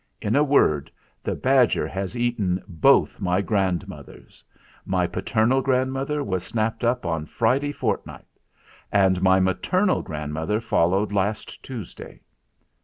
In 0.19 0.35
a 0.35 0.43
word, 0.43 0.89
the 1.23 1.35
badger 1.35 1.87
has 1.87 2.17
eaten 2.17 2.59
both 2.67 3.19
my 3.21 3.39
grandmothers! 3.41 4.43
My 4.83 5.05
paternal 5.05 5.61
grandmother 5.61 6.23
was 6.23 6.43
snapped 6.43 6.83
up 6.83 7.05
on 7.05 7.27
Friday 7.27 7.71
fortnight; 7.71 8.25
and 8.91 9.21
my 9.21 9.39
maternal 9.39 10.01
grandmother 10.01 10.59
followed 10.59 11.11
last 11.13 11.61
Tuesday. 11.61 12.19